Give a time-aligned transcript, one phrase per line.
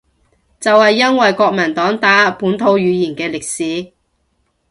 [0.59, 3.45] 就係因為國民黨打壓本土語言嘅歷
[3.85, 3.91] 史